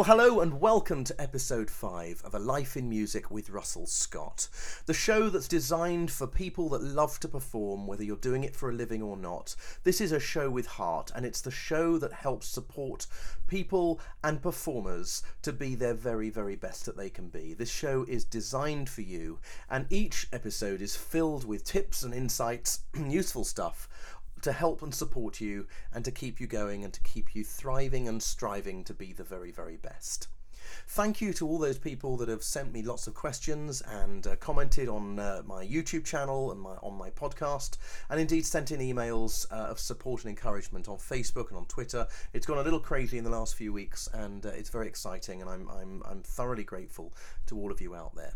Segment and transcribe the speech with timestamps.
[0.00, 4.48] Well, hello and welcome to episode 5 of A Life in Music with Russell Scott,
[4.86, 8.70] the show that's designed for people that love to perform, whether you're doing it for
[8.70, 9.54] a living or not.
[9.84, 13.06] This is a show with heart, and it's the show that helps support
[13.46, 17.52] people and performers to be their very, very best that they can be.
[17.52, 22.84] This show is designed for you, and each episode is filled with tips and insights,
[23.06, 23.86] useful stuff
[24.42, 28.08] to help and support you and to keep you going and to keep you thriving
[28.08, 30.28] and striving to be the very, very best.
[30.86, 34.36] Thank you to all those people that have sent me lots of questions and uh,
[34.36, 37.76] commented on uh, my YouTube channel and my, on my podcast,
[38.08, 42.06] and indeed sent in emails uh, of support and encouragement on Facebook and on Twitter.
[42.32, 45.40] It's gone a little crazy in the last few weeks, and uh, it's very exciting,
[45.40, 47.14] and I'm, I'm, I'm thoroughly grateful
[47.46, 48.34] to all of you out there.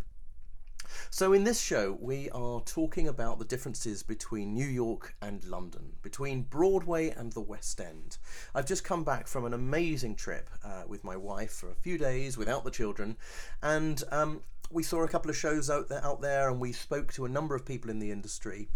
[1.11, 5.93] So, in this show, we are talking about the differences between New York and London,
[6.03, 8.19] between Broadway and the West End.
[8.55, 11.99] I've just come back from an amazing trip uh, with my wife for a few
[11.99, 13.17] days without the children,
[13.63, 17.13] and um, we saw a couple of shows out there, out there, and we spoke
[17.15, 18.69] to a number of people in the industry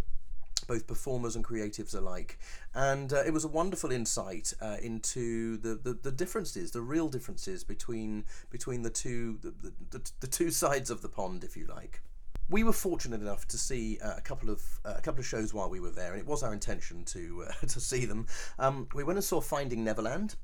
[0.69, 2.39] both performers and creatives alike.
[2.75, 7.09] And uh, it was a wonderful insight uh, into the, the, the, differences, the real
[7.09, 11.67] differences between between the two the, the, the, two sides of the pond, if you
[11.67, 12.03] like.
[12.51, 15.53] We were fortunate enough to see uh, a couple of uh, a couple of shows
[15.53, 18.27] while we were there, and it was our intention to uh, to see them.
[18.59, 20.37] Um, we went and saw Finding Neverland,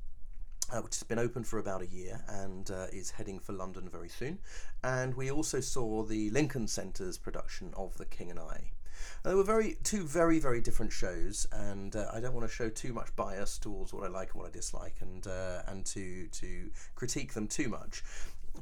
[0.72, 3.88] uh, which has been open for about a year and uh, is heading for London
[3.88, 4.38] very soon.
[4.83, 8.72] And we also saw the Lincoln Centre's production of The King and I.
[9.22, 12.55] And they were very two very very different shows, and uh, I don't want to
[12.55, 15.84] show too much bias towards what I like and what I dislike, and uh, and
[15.86, 18.02] to to critique them too much.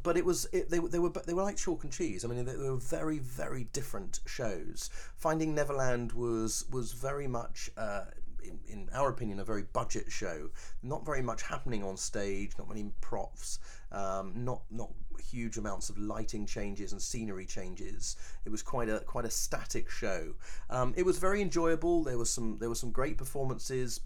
[0.02, 2.24] But it was it, they they were they were like chalk and cheese.
[2.24, 4.90] I mean, they, they were very very different shows.
[5.16, 7.70] Finding Neverland was was very much.
[7.76, 8.04] Uh,
[8.44, 10.50] in, in our opinion, a very budget show.
[10.82, 13.60] Not very much happening on stage, not many props,
[13.92, 14.90] um, not not
[15.30, 18.16] huge amounts of lighting changes and scenery changes.
[18.44, 20.34] It was quite a quite a static show.
[20.70, 22.02] Um, it was very enjoyable.
[22.02, 24.00] There was some there were some great performances.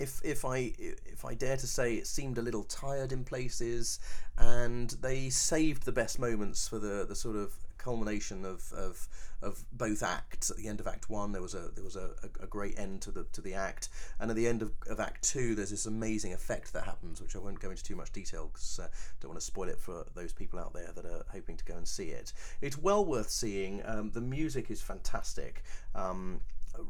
[0.00, 3.98] If, if I if I dare to say it seemed a little tired in places,
[4.36, 9.08] and they saved the best moments for the, the sort of culmination of, of
[9.40, 10.50] of both acts.
[10.50, 12.10] At the end of Act One, there was a there was a,
[12.40, 13.88] a, great end to the to the act,
[14.18, 17.36] and at the end of, of Act Two, there's this amazing effect that happens, which
[17.36, 18.88] I won't go into too much detail because I uh,
[19.20, 21.76] don't want to spoil it for those people out there that are hoping to go
[21.76, 22.32] and see it.
[22.60, 23.82] It's well worth seeing.
[23.86, 25.62] Um, the music is fantastic,
[25.94, 26.40] um,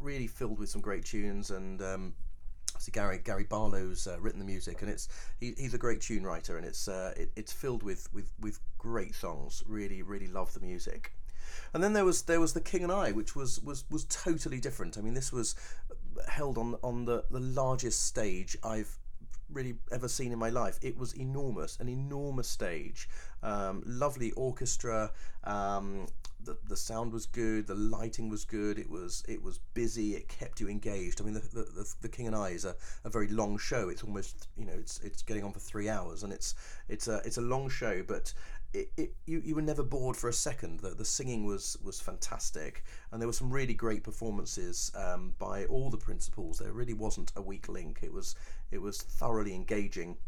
[0.01, 1.81] really filled with some great tunes and.
[1.83, 2.15] Um,
[2.79, 5.09] See Gary Gary Barlow's uh, written the music, and it's
[5.39, 8.61] he, he's a great tune writer, and it's uh, it, it's filled with, with with
[8.79, 9.63] great songs.
[9.67, 11.13] Really, really love the music.
[11.75, 14.61] And then there was there was the King and I, which was was was totally
[14.61, 14.97] different.
[14.97, 15.55] I mean, this was
[16.29, 18.99] held on on the the largest stage I've
[19.51, 20.79] really ever seen in my life.
[20.83, 23.09] It was enormous, an enormous stage,
[23.43, 25.11] um, lovely orchestra.
[25.45, 26.07] Um,
[26.45, 28.79] the, the sound was good, the lighting was good.
[28.79, 30.15] It was it was busy.
[30.15, 31.21] It kept you engaged.
[31.21, 33.89] I mean, the the, the King and I is a, a very long show.
[33.89, 36.55] It's almost you know it's it's getting on for three hours, and it's
[36.89, 38.33] it's a it's a long show, but
[38.75, 40.81] it, it, you, you were never bored for a second.
[40.81, 45.65] The, the singing was was fantastic, and there were some really great performances um, by
[45.67, 46.59] all the principals.
[46.59, 48.01] There really wasn't a weak link.
[48.03, 48.35] It was
[48.71, 50.19] it was thoroughly engaging.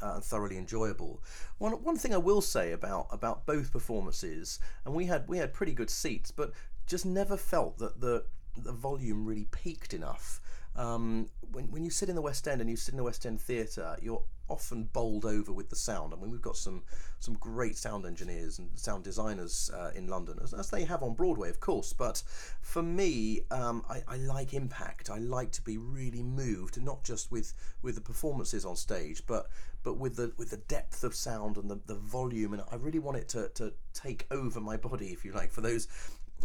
[0.00, 1.20] Uh, and thoroughly enjoyable.
[1.58, 5.52] One one thing I will say about about both performances, and we had we had
[5.52, 6.52] pretty good seats, but
[6.86, 8.24] just never felt that the
[8.56, 10.40] the volume really peaked enough.
[10.76, 13.26] Um, when when you sit in the West End and you sit in the West
[13.26, 16.12] End theatre, you're often bowled over with the sound.
[16.12, 16.82] I mean, we've got some
[17.20, 21.14] some great sound engineers and sound designers uh, in London, as, as, they have on
[21.14, 21.92] Broadway, of course.
[21.92, 22.22] But
[22.62, 25.10] for me, um, I, I, like impact.
[25.10, 29.48] I like to be really moved, not just with with the performances on stage, but
[29.82, 32.52] but with the with the depth of sound and the, the volume.
[32.52, 35.60] And I really want it to to take over my body, if you like, for
[35.60, 35.88] those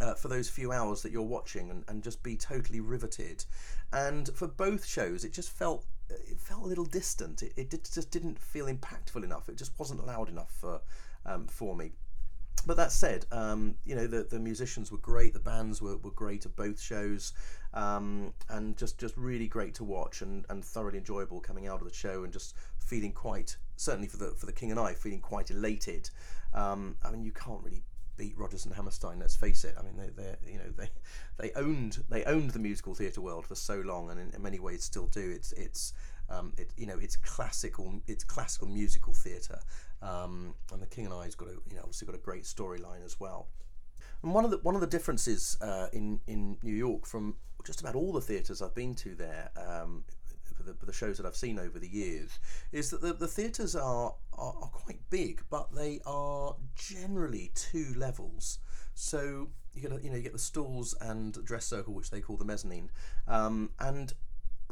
[0.00, 3.44] uh, for those few hours that you're watching and, and just be totally riveted.
[3.92, 7.42] And for both shows, it just felt it felt a little distant.
[7.42, 9.48] It, it did, just didn't feel impactful enough.
[9.48, 10.80] It just wasn't loud enough for
[11.24, 11.92] um, for me.
[12.66, 15.32] But that said, um, you know the, the musicians were great.
[15.32, 17.32] The bands were, were great at both shows,
[17.74, 21.86] um, and just, just really great to watch and, and thoroughly enjoyable coming out of
[21.86, 25.20] the show and just feeling quite certainly for the for the King and I feeling
[25.20, 26.10] quite elated.
[26.54, 27.84] Um, I mean, you can't really
[28.16, 29.18] beat Rodgers and Hammerstein.
[29.18, 29.74] Let's face it.
[29.78, 30.88] I mean, they, they you know they
[31.38, 34.58] they owned they owned the musical theatre world for so long, and in, in, many
[34.58, 35.30] ways still do.
[35.30, 35.92] It's it's
[36.28, 39.60] um, it, you know it's classical it's classical musical theatre,
[40.02, 43.04] um, and the King and I's got a you know obviously got a great storyline
[43.04, 43.48] as well.
[44.22, 47.80] And one of the one of the differences uh, in in New York from just
[47.80, 50.04] about all the theatres I've been to there, um,
[50.62, 52.38] the, for the shows that I've seen over the years
[52.72, 57.94] is that the, the theatres are, are, are quite big, but they are generally two
[57.96, 58.58] levels.
[58.94, 62.36] So you get you know you get the stalls and dress circle, which they call
[62.36, 62.90] the mezzanine,
[63.28, 64.14] um, and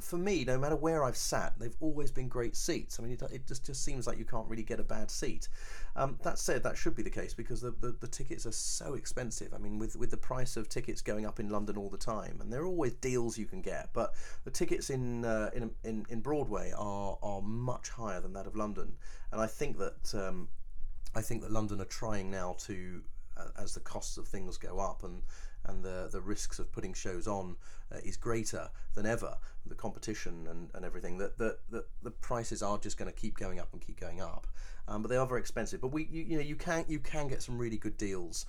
[0.00, 2.99] for me, no matter where I've sat, they've always been great seats.
[2.99, 5.49] I mean, it, it just, just seems like you can't really get a bad seat.
[5.96, 8.94] Um, that said, that should be the case because the, the, the, tickets are so
[8.94, 9.55] expensive.
[9.55, 12.38] I mean, with, with the price of tickets going up in London all the time,
[12.41, 14.14] and there are always deals you can get, but
[14.44, 18.56] the tickets in uh, in, in, in Broadway are, are much higher than that of
[18.56, 18.94] London.
[19.31, 20.49] And I think that um,
[21.14, 23.02] I think that London are trying now to,
[23.37, 25.23] uh, as the costs of things go up and
[25.66, 27.56] and the, the risks of putting shows on
[27.93, 32.62] uh, is greater than ever, the competition and, and everything, that, that, that the prices
[32.62, 34.46] are just going to keep going up and keep going up.
[34.87, 35.81] Um, but they are very expensive.
[35.81, 38.46] But we, you, you know, you can you can get some really good deals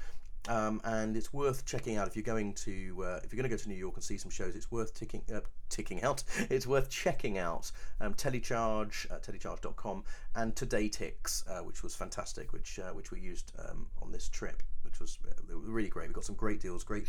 [0.48, 3.56] um, and it's worth checking out if you're going to uh, if you're going to
[3.56, 4.56] go to New York and see some shows.
[4.56, 6.24] It's worth ticking uh, ticking out.
[6.50, 10.04] It's worth checking out um, Telecharge uh, telecharge.com
[10.36, 14.62] and TodayTix, uh, which was fantastic, which uh, which we used um, on this trip,
[14.84, 16.08] which was uh, really great.
[16.08, 17.08] We got some great deals, great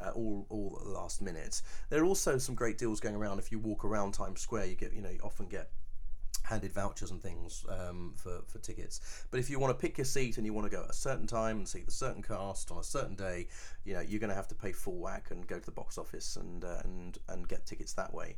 [0.00, 1.62] uh, all all at the last minute.
[1.90, 3.38] There are also some great deals going around.
[3.38, 5.70] If you walk around Times Square, you get you know you often get
[6.44, 9.26] handed vouchers and things um, for, for tickets.
[9.30, 10.94] But if you want to pick your seat and you want to go at a
[10.94, 13.48] certain time and see the certain cast on a certain day,
[13.84, 15.98] you know you're going to have to pay full whack and go to the box
[15.98, 18.36] office and uh, and and get tickets that way.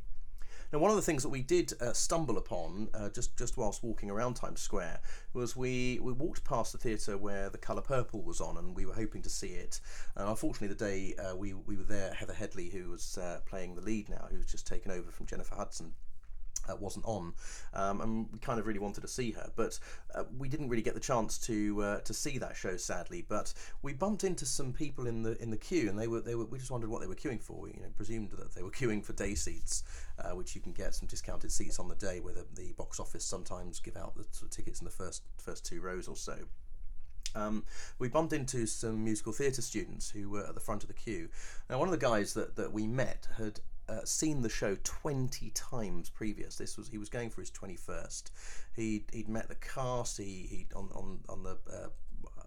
[0.73, 3.83] Now, one of the things that we did uh, stumble upon uh, just just whilst
[3.83, 4.99] walking around Times Square
[5.33, 8.85] was we we walked past the theatre where The Colour Purple was on, and we
[8.85, 9.79] were hoping to see it.
[10.15, 13.75] And unfortunately, the day uh, we we were there, Heather Headley, who was uh, playing
[13.75, 15.93] the lead now, who's just taken over from Jennifer Hudson,
[16.69, 17.33] uh, wasn't on,
[17.73, 19.79] um, and we kind of really wanted to see her, but
[20.15, 23.25] uh, we didn't really get the chance to uh, to see that show, sadly.
[23.27, 26.35] But we bumped into some people in the in the queue, and they were they
[26.35, 27.59] were we just wondered what they were queuing for.
[27.59, 29.83] We you know presumed that they were queuing for day seats,
[30.19, 32.99] uh, which you can get some discounted seats on the day, where the, the box
[32.99, 36.15] office sometimes give out the sort of tickets in the first first two rows or
[36.15, 36.35] so.
[37.35, 37.65] Um,
[37.99, 41.29] we bumped into some musical theatre students who were at the front of the queue.
[41.69, 45.49] Now, one of the guys that, that we met had uh, seen the show 20
[45.51, 46.57] times previous.
[46.57, 48.31] This was he was going for his 21st.
[48.75, 50.17] He he'd met the cast.
[50.17, 51.87] He he on on on the uh,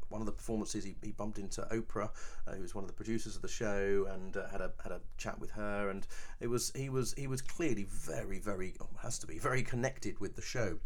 [0.08, 2.10] one of the performances he, he bumped into Oprah,
[2.46, 4.92] uh, who was one of the producers of the show, and uh, had a had
[4.92, 5.88] a chat with her.
[5.88, 6.06] And
[6.40, 10.19] it was he was he was clearly very very oh, has to be very connected
[10.19, 10.78] with the show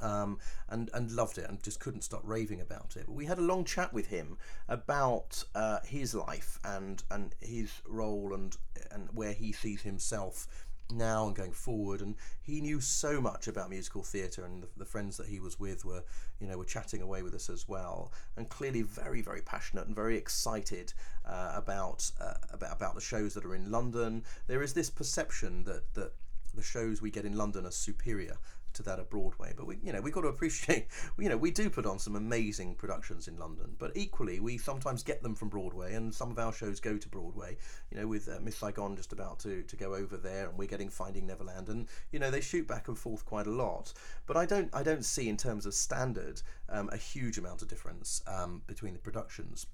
[0.00, 3.04] um, and and loved it and just couldn't stop raving about it.
[3.06, 7.72] But we had a long chat with him about uh, his life and and his
[7.86, 8.56] role and
[8.90, 10.46] and where he sees himself
[10.90, 12.00] now and going forward.
[12.00, 15.60] And he knew so much about musical theatre and the, the, friends that he was
[15.60, 16.02] with were
[16.40, 18.12] you know were chatting away with us as well.
[18.36, 20.92] And clearly very very passionate and very excited
[21.26, 24.24] uh, about uh, about about the shows that are in London.
[24.46, 26.12] There is this perception that that
[26.58, 28.36] the shows we get in London are superior
[28.74, 29.52] to that of Broadway.
[29.56, 30.88] But we, you know, we've got to appreciate,
[31.18, 33.74] you know, we do put on some amazing productions in London.
[33.78, 37.08] But equally, we sometimes get them from Broadway, and some of our shows go to
[37.08, 37.56] Broadway.
[37.90, 40.68] You know, with uh, Miss Saigon just about to, to go over there, and we're
[40.68, 43.92] getting Finding Neverland, and you know, they shoot back and forth quite a lot.
[44.26, 47.68] But I don't, I don't see in terms of standard um, a huge amount of
[47.68, 49.66] difference um, between the productions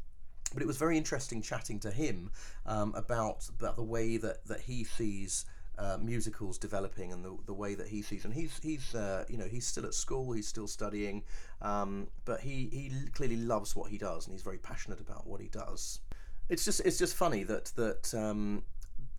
[0.52, 2.30] but it was very interesting chatting to him
[2.64, 5.44] um, about about the way that that he sees
[5.78, 9.36] uh, musicals developing and the, the way that he sees and he's he's uh, you
[9.36, 11.22] know he's still at school he's still studying
[11.62, 15.40] um, but he he clearly loves what he does and he's very passionate about what
[15.40, 16.00] he does.
[16.48, 18.64] It's just it's just funny that that um,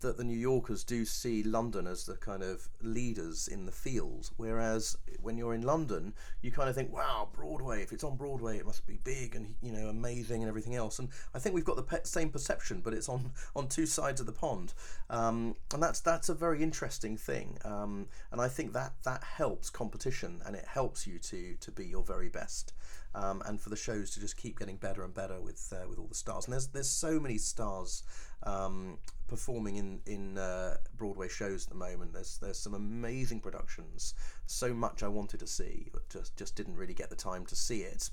[0.00, 4.30] that the New Yorkers do see London as the kind of leaders in the field,
[4.36, 7.82] whereas when you're in London, you kind of think, "Wow, Broadway!
[7.82, 10.98] If it's on Broadway, it must be big and you know amazing and everything else."
[10.98, 14.20] And I think we've got the pe- same perception, but it's on on two sides
[14.20, 14.74] of the pond,
[15.10, 17.58] um, and that's that's a very interesting thing.
[17.64, 21.86] Um, and I think that that helps competition and it helps you to to be
[21.86, 22.72] your very best
[23.16, 25.98] um, and for the shows to just keep getting better and better with uh, with
[25.98, 26.44] all the stars.
[26.44, 28.02] And there's there's so many stars
[28.42, 32.12] um, performing in in uh, Broadway shows at the moment.
[32.12, 34.14] There's there's some amazing productions.
[34.46, 37.56] So much I wanted to see, but just just didn't really get the time to
[37.56, 38.10] see it.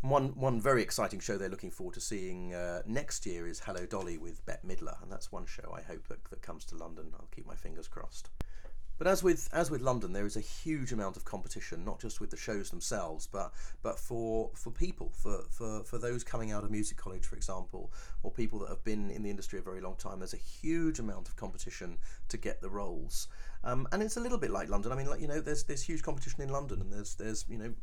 [0.00, 3.86] One one very exciting show they're looking forward to seeing uh, next year is Hello
[3.86, 7.12] Dolly with Bette Midler, and that's one show I hope that, that comes to London.
[7.14, 8.30] I'll keep my fingers crossed.
[8.98, 12.20] But as with as with London, there is a huge amount of competition, not just
[12.20, 16.64] with the shows themselves, but but for for people, for for for those coming out
[16.64, 17.92] of music college, for example,
[18.24, 20.18] or people that have been in the industry a very long time.
[20.18, 23.28] There's a huge amount of competition to get the roles,
[23.62, 24.90] um, and it's a little bit like London.
[24.90, 27.58] I mean, like you know, there's there's huge competition in London, and there's there's you
[27.58, 27.74] know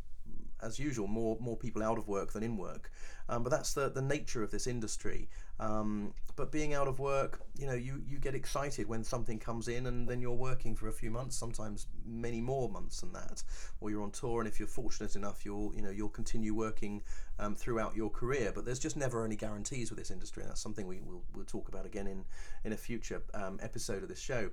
[0.66, 2.92] as usual, more more people out of work than in work.
[3.30, 5.30] Um, but that's the the nature of this industry.
[5.60, 9.70] Um, but being out of work, you know, you, you get excited when something comes
[9.70, 13.42] in and then you're working for a few months, sometimes many more months than that,
[13.80, 14.42] or you're on tour.
[14.42, 17.04] And if you're fortunate enough, you'll, you know, you'll continue working
[17.40, 18.52] um, throughout your career.
[18.54, 20.44] But there's just never any guarantees with this industry.
[20.44, 22.26] And that's something we will we'll talk about again in,
[22.66, 24.50] in a future um, episode of this show.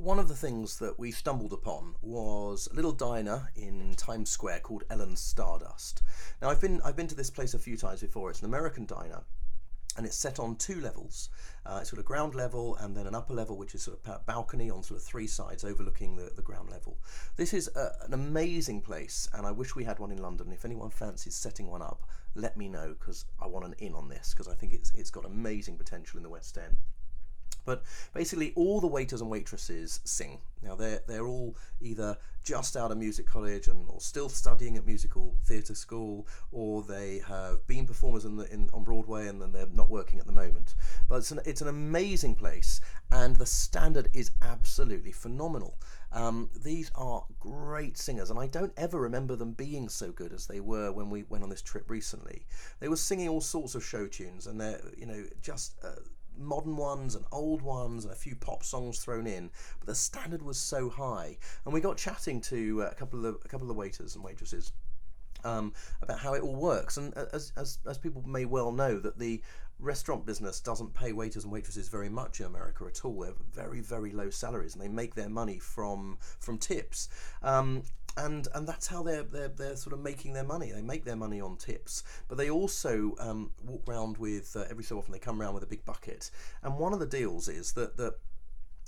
[0.00, 4.60] One of the things that we stumbled upon was a little diner in Times Square
[4.60, 6.00] called Ellen's Stardust.
[6.40, 8.30] Now I've been I've been to this place a few times before.
[8.30, 9.24] It's an American diner
[9.98, 11.28] and it's set on two levels.
[11.66, 14.10] Uh, it's sort of ground level and then an upper level, which is sort of
[14.10, 16.96] a balcony on sort of three sides overlooking the, the ground level.
[17.36, 20.50] This is a, an amazing place, and I wish we had one in London.
[20.50, 22.04] If anyone fancies setting one up,
[22.34, 25.10] let me know because I want an in on this because I think it's it's
[25.10, 26.78] got amazing potential in the West End.
[27.64, 27.82] But
[28.14, 30.38] basically, all the waiters and waitresses sing.
[30.62, 34.86] Now they're they're all either just out of music college and or still studying at
[34.86, 39.52] musical theatre school, or they have been performers in the in on Broadway and then
[39.52, 40.74] they're not working at the moment.
[41.08, 45.78] But it's an it's an amazing place, and the standard is absolutely phenomenal.
[46.12, 50.46] Um, these are great singers, and I don't ever remember them being so good as
[50.46, 52.46] they were when we went on this trip recently.
[52.80, 55.74] They were singing all sorts of show tunes, and they're you know just.
[55.82, 56.00] Uh,
[56.38, 60.42] modern ones and old ones and a few pop songs thrown in, but the standard
[60.42, 61.36] was so high.
[61.64, 64.14] And we got chatting to uh, a couple of the, a couple of the waiters
[64.14, 64.72] and waitresses.
[65.42, 65.72] Um,
[66.02, 69.40] about how it all works, and as, as, as people may well know, that the
[69.78, 73.20] restaurant business doesn't pay waiters and waitresses very much in America at all.
[73.20, 77.08] They have very very low salaries, and they make their money from from tips.
[77.42, 77.84] Um,
[78.16, 80.72] and and that's how they're, they're they're sort of making their money.
[80.72, 84.84] They make their money on tips, but they also um, walk around with uh, every
[84.84, 86.30] so often they come around with a big bucket.
[86.62, 88.14] And one of the deals is that that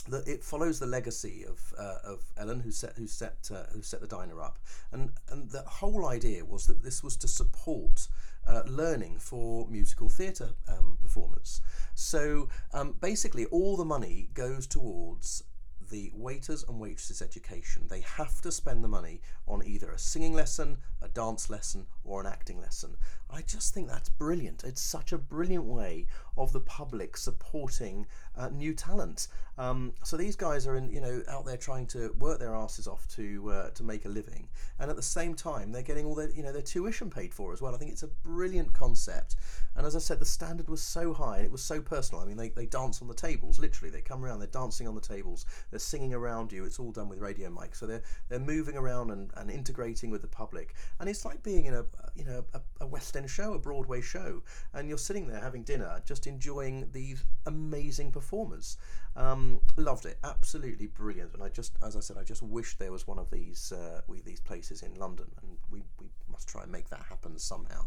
[0.09, 3.83] that it follows the legacy of uh, of Ellen, who set who set uh, who
[3.83, 4.59] set the diner up,
[4.91, 8.09] and and the whole idea was that this was to support
[8.47, 11.61] uh, learning for musical theatre um, performers.
[11.95, 15.45] So um, basically, all the money goes towards
[15.93, 17.87] the waiters and waitresses education.
[17.89, 22.23] They have to spend the money on either a singing lesson, a dance lesson, or
[22.23, 22.97] an acting lesson.
[23.29, 24.65] I just think that's brilliant.
[24.65, 26.07] It's such a brilliant way
[26.37, 29.29] of the public supporting uh, new talent.
[29.59, 32.89] Um, so these guys are in, you know, out there trying to work their asses
[32.89, 34.49] off to uh, to make a living,
[34.79, 37.53] and at the same time they're getting all their, you know, their tuition paid for
[37.53, 37.75] as well.
[37.75, 39.37] I think it's a brilliant concept.
[39.77, 42.23] And as I said, the standard was so high and it was so personal.
[42.23, 43.91] I mean, they, they dance on the tables, literally.
[43.91, 46.65] They come around, they're dancing on the tables, they're singing around you.
[46.65, 47.77] It's all done with radio mics.
[47.77, 50.75] So they're they're moving around and, and integrating with the public.
[50.99, 51.85] And it's like being in a
[52.15, 55.63] you know a, a West End show, a Broadway show, and you're sitting there having
[55.63, 58.77] dinner, just enjoying these amazing performers.
[59.15, 61.35] Um, loved it, absolutely brilliant.
[61.35, 64.01] And I just, as I said, I just wish there was one of these uh,
[64.09, 67.87] we, these places in London, and we, we must try and make that happen somehow.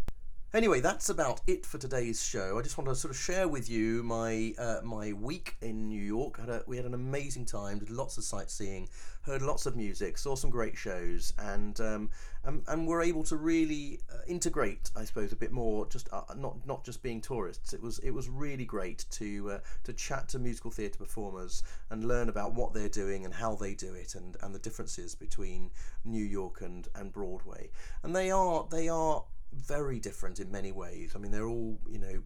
[0.56, 2.58] Anyway, that's about it for today's show.
[2.58, 6.02] I just want to sort of share with you my uh, my week in New
[6.02, 6.40] York.
[6.40, 8.88] Had a, we had an amazing time, did lots of sightseeing,
[9.24, 12.10] heard lots of music, saw some great shows, and um,
[12.46, 15.88] and, and were able to really uh, integrate, I suppose, a bit more.
[15.88, 17.74] Just uh, not not just being tourists.
[17.74, 22.08] It was it was really great to uh, to chat to musical theatre performers and
[22.08, 25.72] learn about what they're doing and how they do it, and, and the differences between
[26.06, 27.72] New York and, and Broadway.
[28.04, 31.14] And they are they are very different in many ways.
[31.16, 32.24] I mean, they're all, you know,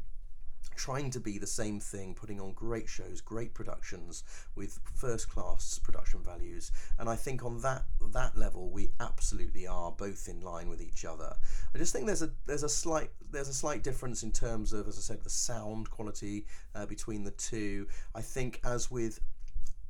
[0.75, 4.23] trying to be the same thing, putting on great shows, great productions
[4.55, 6.71] with first class production values.
[6.97, 7.83] And I think on that
[8.13, 11.35] that level we absolutely are both in line with each other.
[11.75, 14.87] I just think there's a there's a slight there's a slight difference in terms of
[14.87, 17.87] as I said the sound quality uh, between the two.
[18.15, 19.19] I think as with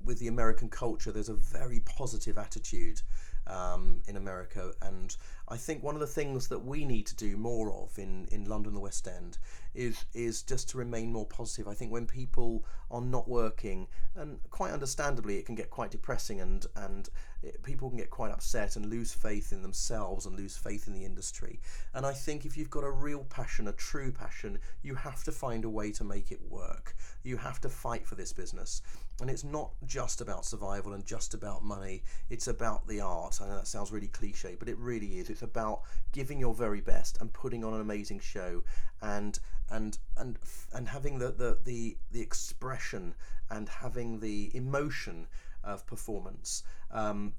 [0.04, 3.02] with the American culture there's a very positive attitude
[3.50, 4.72] um, in America.
[4.82, 5.16] And
[5.52, 8.46] I think one of the things that we need to do more of in, in
[8.46, 9.40] London, the West End,
[9.74, 11.68] is is just to remain more positive.
[11.68, 16.40] I think when people are not working, and quite understandably, it can get quite depressing,
[16.40, 17.10] and and
[17.42, 20.94] it, people can get quite upset and lose faith in themselves and lose faith in
[20.94, 21.60] the industry.
[21.96, 25.32] And I think if you've got a real passion, a true passion, you have to
[25.32, 26.96] find a way to make it work.
[27.24, 28.82] You have to fight for this business,
[29.22, 32.04] and it's not just about survival and just about money.
[32.30, 33.40] It's about the art.
[33.42, 35.30] I know that sounds really cliche, but it really is.
[35.30, 38.64] It's about giving your very best and putting on an amazing show,
[39.02, 40.38] and and and
[40.74, 43.16] and having the the the, the expression
[43.50, 45.28] and having the emotion
[45.64, 46.64] of performance.
[46.92, 47.34] Um,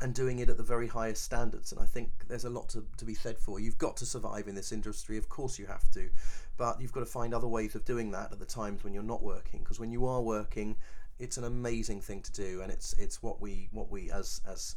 [0.00, 1.72] and doing it at the very highest standards.
[1.72, 3.58] And I think there's a lot to, to be said for.
[3.58, 6.08] You've got to survive in this industry, of course you have to,
[6.56, 9.02] but you've got to find other ways of doing that at the times when you're
[9.02, 9.60] not working.
[9.60, 10.76] Because when you are working,
[11.18, 14.76] it's an amazing thing to do, and it's it's what we what we as as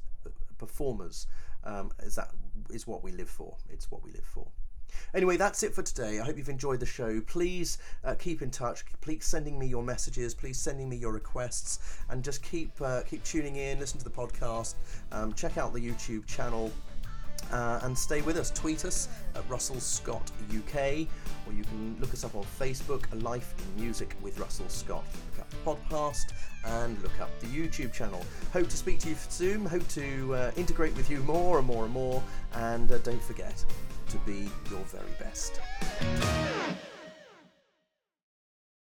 [0.58, 1.28] performers
[1.64, 2.32] um, is that
[2.70, 3.58] is what we live for.
[3.70, 4.48] It's what we live for.
[5.14, 6.20] Anyway, that's it for today.
[6.20, 7.22] I hope you've enjoyed the show.
[7.22, 8.84] Please uh, keep in touch.
[9.00, 10.34] Please sending me your messages.
[10.34, 11.80] Please sending me your requests,
[12.10, 13.80] and just keep uh, keep tuning in.
[13.80, 14.76] Listen to the podcast.
[15.12, 16.72] Um, check out the YouTube channel.
[17.52, 18.50] Uh, and stay with us.
[18.52, 21.08] Tweet us at Russell Scott UK,
[21.46, 25.04] or you can look us up on Facebook, Life in Music with Russell Scott.
[25.32, 25.58] Look up the
[25.92, 26.34] podcast
[26.66, 28.24] and look up the YouTube channel.
[28.54, 29.66] Hope to speak to you soon.
[29.66, 32.24] Hope to uh, integrate with you more and more and more.
[32.54, 33.66] And uh, don't forget
[34.10, 35.60] to be your very best.